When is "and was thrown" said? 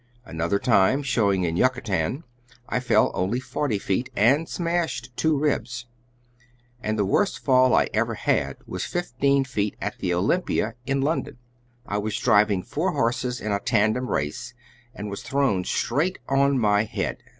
14.95-15.65